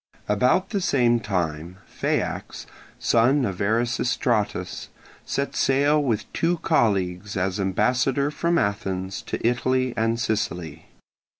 [0.27, 2.65] About the same time Phaeax,
[2.97, 4.87] son of Erasistratus,
[5.27, 10.87] set sail with two colleagues as ambassador from Athens to Italy and Sicily.